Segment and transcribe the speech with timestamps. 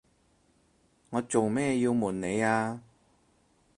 [1.11, 2.81] 我做咩要暪你呀？